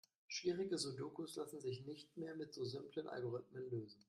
Schwierige 0.27 0.79
Sudokus 0.79 1.35
lassen 1.35 1.61
sich 1.61 1.85
nicht 1.85 2.17
mehr 2.17 2.33
mit 2.35 2.55
so 2.55 2.65
simplen 2.65 3.07
Algorithmen 3.07 3.69
lösen. 3.69 3.99